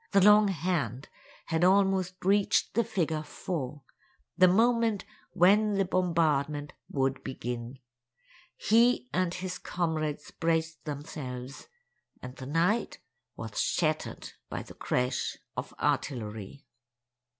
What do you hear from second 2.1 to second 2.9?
reached the